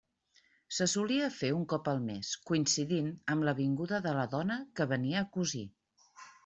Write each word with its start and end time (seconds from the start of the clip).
Se 0.77 0.87
solia 0.93 1.27
fer 1.35 1.51
un 1.57 1.67
cop 1.75 1.91
al 1.93 2.01
mes, 2.07 2.31
coincidint 2.51 3.13
amb 3.35 3.49
la 3.51 3.57
vinguda 3.63 4.01
de 4.09 4.19
la 4.21 4.29
dona 4.37 4.61
que 4.81 4.93
venia 4.97 5.25
a 5.25 5.29
cosir. 5.39 5.67